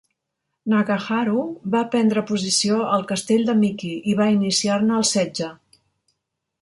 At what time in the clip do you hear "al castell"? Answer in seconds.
2.95-3.45